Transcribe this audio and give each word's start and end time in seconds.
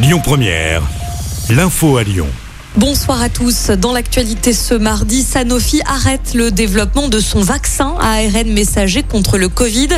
Lyon 0.00 0.20
Première, 0.22 0.82
l'info 1.50 1.96
à 1.96 2.04
Lyon. 2.04 2.28
Bonsoir 2.76 3.20
à 3.20 3.28
tous. 3.28 3.70
Dans 3.70 3.92
l'actualité 3.92 4.52
ce 4.52 4.74
mardi, 4.74 5.24
Sanofi 5.24 5.80
arrête 5.84 6.34
le 6.34 6.52
développement 6.52 7.08
de 7.08 7.18
son 7.18 7.40
vaccin 7.40 7.96
ARN 7.98 8.52
messager 8.52 9.02
contre 9.02 9.38
le 9.38 9.48
Covid. 9.48 9.88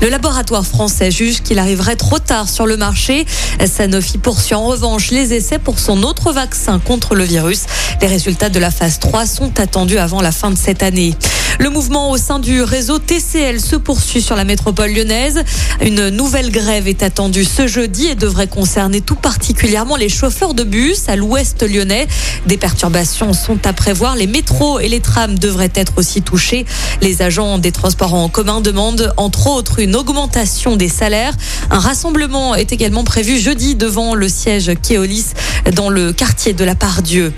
Le 0.00 0.10
laboratoire 0.10 0.64
français 0.64 1.10
juge 1.10 1.42
qu'il 1.42 1.58
arriverait 1.58 1.96
trop 1.96 2.20
tard 2.20 2.48
sur 2.48 2.66
le 2.66 2.76
marché. 2.76 3.26
Sanofi 3.66 4.18
poursuit 4.18 4.54
en 4.54 4.64
revanche 4.64 5.10
les 5.10 5.34
essais 5.34 5.58
pour 5.58 5.80
son 5.80 6.04
autre 6.04 6.32
vaccin 6.32 6.78
contre 6.78 7.16
le 7.16 7.24
virus. 7.24 7.64
Les 8.00 8.06
résultats 8.06 8.50
de 8.50 8.60
la 8.60 8.70
phase 8.70 9.00
3 9.00 9.26
sont 9.26 9.58
attendus 9.58 9.98
avant 9.98 10.22
la 10.22 10.30
fin 10.30 10.52
de 10.52 10.56
cette 10.56 10.84
année. 10.84 11.16
Le 11.58 11.70
mouvement 11.70 12.10
au 12.12 12.16
sein 12.16 12.38
du 12.38 12.62
réseau 12.62 13.00
TCL 13.00 13.60
se 13.60 13.74
poursuit 13.74 14.22
sur 14.22 14.36
la 14.36 14.44
métropole 14.44 14.92
lyonnaise. 14.92 15.42
Une 15.80 16.08
nouvelle 16.08 16.52
grève 16.52 16.86
est 16.86 17.02
attendue 17.02 17.44
ce 17.44 17.66
jeudi 17.66 18.06
et 18.06 18.14
devrait 18.14 18.46
concerner 18.46 19.00
tout 19.00 19.16
particulièrement 19.16 19.96
les 19.96 20.08
chauffeurs 20.08 20.54
de 20.54 20.62
bus 20.62 21.08
à 21.08 21.16
l'ouest 21.16 21.68
lyonnais. 21.68 22.06
Des 22.46 22.56
perturbations 22.56 23.32
sont 23.32 23.66
à 23.66 23.72
prévoir. 23.72 24.14
Les 24.14 24.28
métros 24.28 24.78
et 24.78 24.88
les 24.88 25.00
trams 25.00 25.36
devraient 25.36 25.72
être 25.74 25.94
aussi 25.96 26.22
touchés. 26.22 26.64
Les 27.02 27.22
agents 27.22 27.58
des 27.58 27.72
transports 27.72 28.14
en 28.14 28.28
commun 28.28 28.60
demandent 28.60 29.12
entre 29.16 29.48
autres 29.48 29.80
une 29.80 29.96
augmentation 29.96 30.76
des 30.76 30.88
salaires. 30.88 31.34
Un 31.70 31.80
rassemblement 31.80 32.54
est 32.54 32.72
également 32.72 33.02
prévu 33.02 33.36
jeudi 33.36 33.74
devant 33.74 34.14
le 34.14 34.28
siège 34.28 34.70
Keolis 34.80 35.32
dans 35.74 35.90
le 35.90 36.12
quartier 36.12 36.52
de 36.52 36.64
la 36.64 36.76
Pardieu. 36.76 37.32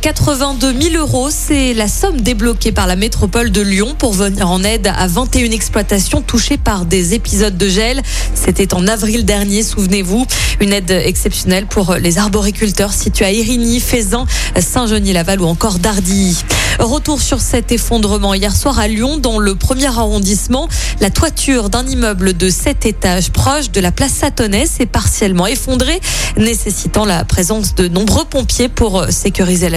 82 0.00 0.74
000 0.90 0.96
euros, 0.96 1.28
c'est 1.30 1.74
la 1.74 1.88
somme 1.88 2.20
débloquée 2.20 2.72
par 2.72 2.86
la 2.86 2.96
métropole 2.96 3.50
de 3.50 3.60
Lyon 3.60 3.94
pour 3.98 4.12
venir 4.12 4.50
en 4.50 4.62
aide 4.62 4.90
à 4.94 5.06
21 5.06 5.50
exploitations 5.50 6.20
touchées 6.20 6.56
par 6.56 6.84
des 6.84 7.14
épisodes 7.14 7.56
de 7.56 7.68
gel. 7.68 8.02
C'était 8.34 8.74
en 8.74 8.86
avril 8.86 9.24
dernier, 9.24 9.62
souvenez-vous. 9.62 10.26
Une 10.60 10.72
aide 10.72 10.90
exceptionnelle 10.90 11.66
pour 11.66 11.94
les 11.94 12.18
arboriculteurs 12.18 12.92
situés 12.92 13.24
à 13.24 13.32
Irigny, 13.32 13.80
Faisan, 13.80 14.26
Saint-Genis-Laval 14.58 15.40
ou 15.40 15.46
encore 15.46 15.78
Dardy. 15.78 16.36
Retour 16.78 17.20
sur 17.20 17.40
cet 17.40 17.70
effondrement 17.70 18.34
hier 18.34 18.54
soir 18.54 18.78
à 18.78 18.88
Lyon, 18.88 19.18
dans 19.18 19.38
le 19.38 19.54
premier 19.54 19.86
arrondissement. 19.86 20.68
La 21.00 21.10
toiture 21.10 21.70
d'un 21.70 21.86
immeuble 21.86 22.36
de 22.36 22.48
7 22.48 22.86
étages 22.86 23.30
proche 23.30 23.70
de 23.70 23.80
la 23.80 23.92
place 23.92 24.12
Satonnet 24.12 24.66
s'est 24.66 24.86
partiellement 24.86 25.46
effondrée, 25.46 26.00
nécessitant 26.36 27.04
la 27.04 27.24
présence 27.24 27.74
de 27.74 27.88
nombreux 27.88 28.24
pompiers 28.24 28.68
pour 28.68 29.06
sécuriser 29.10 29.68
la 29.68 29.73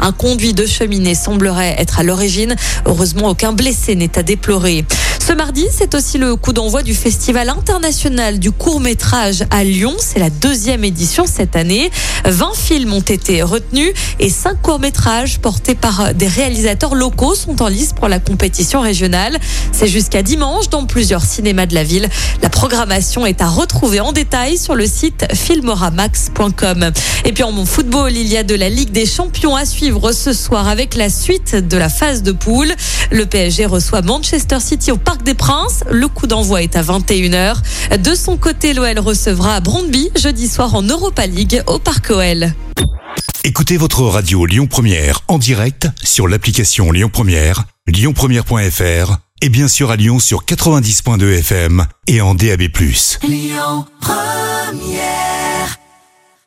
Un 0.00 0.12
conduit 0.12 0.52
de 0.52 0.66
cheminée 0.66 1.14
semblerait 1.14 1.76
être 1.78 2.00
à 2.00 2.02
l'origine. 2.02 2.54
Heureusement, 2.86 3.28
aucun 3.28 3.52
blessé 3.52 3.94
n'est 3.94 4.18
à 4.18 4.22
déplorer. 4.22 4.84
Ce 5.26 5.32
mardi, 5.32 5.64
c'est 5.70 5.94
aussi 5.94 6.18
le 6.18 6.34
coup 6.34 6.52
d'envoi 6.52 6.82
du 6.82 6.94
Festival 6.94 7.48
international 7.48 8.40
du 8.40 8.50
court 8.50 8.80
métrage 8.80 9.44
à 9.50 9.62
Lyon. 9.62 9.94
C'est 9.98 10.18
la 10.18 10.30
deuxième 10.30 10.84
édition 10.84 11.24
cette 11.26 11.54
année. 11.54 11.90
20 12.24 12.54
films 12.54 12.92
ont 12.92 13.00
été 13.00 13.42
retenus 13.42 13.92
et 14.18 14.28
5 14.28 14.60
courts 14.60 14.80
métrages 14.80 15.38
portés 15.38 15.76
par 15.76 16.12
des 16.12 16.26
réalisateurs 16.26 16.96
locaux 16.96 17.36
sont 17.36 17.62
en 17.62 17.68
lice 17.68 17.92
pour 17.92 18.08
la 18.08 18.18
compétition 18.18 18.80
régionale. 18.80 19.38
C'est 19.70 19.86
jusqu'à 19.86 20.22
dimanche 20.22 20.68
dans 20.70 20.86
plusieurs 20.86 21.24
cinémas 21.24 21.66
de 21.66 21.74
la 21.74 21.84
ville. 21.84 22.08
La 22.42 22.48
programmation 22.48 23.24
est 23.24 23.40
à 23.40 23.48
retrouver 23.48 24.00
en 24.00 24.12
détail 24.12 24.58
sur 24.58 24.74
le 24.74 24.86
site 24.86 25.26
filmoramax.com. 25.32 26.90
Et 27.24 27.32
puis 27.32 27.44
en 27.44 27.64
football, 27.64 28.12
il 28.12 28.26
y 28.26 28.36
a 28.36 28.42
de 28.42 28.54
la 28.54 28.68
Ligue 28.68 28.90
des 28.90 29.06
Champions 29.06 29.54
à 29.54 29.64
suivre 29.64 30.12
ce 30.12 30.32
soir 30.32 30.66
avec 30.66 30.96
la 30.96 31.08
suite 31.08 31.54
de 31.54 31.76
la 31.76 31.88
phase 31.88 32.22
de 32.22 32.32
poule. 32.32 32.72
Le 33.10 33.26
PSG 33.26 33.66
reçoit 33.66 34.02
Manchester 34.02 34.58
City 34.58 34.90
au 34.90 34.96
Parc 34.96 35.22
des 35.22 35.34
Princes. 35.34 35.84
Le 35.90 36.08
coup 36.08 36.26
d'envoi 36.26 36.62
est 36.62 36.74
à 36.74 36.82
21h. 36.82 37.56
De 37.98 38.14
son 38.14 38.36
côté, 38.36 38.74
l'OL 38.74 38.98
recevra 38.98 39.60
Brondby 39.60 40.10
jeudi 40.16 40.48
soir 40.48 40.74
en 40.74 40.82
Europa 40.82 41.26
League 41.26 41.62
au 41.66 41.78
Parc 41.78 42.10
OL. 42.10 42.52
Écoutez 43.44 43.76
votre 43.76 44.02
radio 44.02 44.46
Lyon 44.46 44.66
Première 44.66 45.20
en 45.28 45.38
direct 45.38 45.88
sur 46.02 46.28
l'application 46.28 46.90
Lyon 46.92 47.10
Première, 47.12 47.64
lyonpremière.fr 47.86 49.16
et 49.42 49.48
bien 49.48 49.68
sûr 49.68 49.90
à 49.90 49.96
Lyon 49.96 50.18
sur 50.18 50.44
90.2 50.44 51.38
FM 51.38 51.86
et 52.06 52.20
en 52.20 52.34
DAB+. 52.34 52.62
Lyon 53.22 53.86
Première 54.00 55.41